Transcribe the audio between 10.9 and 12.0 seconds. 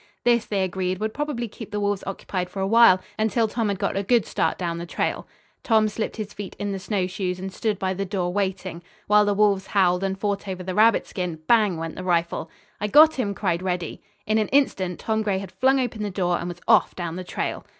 skin, bang went